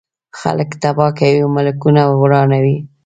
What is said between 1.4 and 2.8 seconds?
او ملکونه ورانوي.